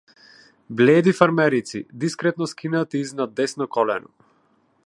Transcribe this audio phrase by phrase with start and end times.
[0.79, 4.15] Бледи фармерици, дискретно скинати изнад десно колено.